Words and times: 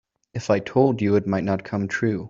If 0.33 0.49
I 0.49 0.57
told 0.57 0.99
you 0.99 1.15
it 1.15 1.27
might 1.27 1.43
not 1.43 1.63
come 1.63 1.87
true. 1.87 2.19